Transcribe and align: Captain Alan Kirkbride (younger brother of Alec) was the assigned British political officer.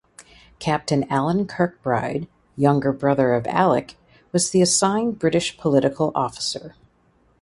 Captain 0.57 1.03
Alan 1.11 1.45
Kirkbride 1.45 2.27
(younger 2.57 2.91
brother 2.91 3.35
of 3.35 3.45
Alec) 3.45 3.97
was 4.31 4.49
the 4.49 4.59
assigned 4.59 5.19
British 5.19 5.55
political 5.59 6.11
officer. 6.15 6.73